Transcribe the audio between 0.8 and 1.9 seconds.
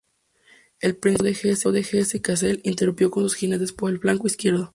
Príncipe heredero de